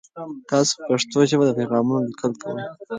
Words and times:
تاسو 0.49 0.71
په 0.77 0.83
پښتو 0.89 1.19
ژبه 1.29 1.43
د 1.45 1.51
پیغامونو 1.59 2.07
لیکل 2.09 2.31
کوئ؟ 2.41 2.61